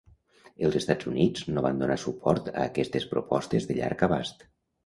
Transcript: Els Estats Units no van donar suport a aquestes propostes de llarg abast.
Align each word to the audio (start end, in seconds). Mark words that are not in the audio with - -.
Els 0.67 0.77
Estats 0.79 1.09
Units 1.11 1.43
no 1.57 1.63
van 1.67 1.83
donar 1.83 1.99
suport 2.05 2.51
a 2.55 2.57
aquestes 2.65 3.09
propostes 3.15 3.69
de 3.69 3.81
llarg 3.83 4.07
abast. 4.09 4.47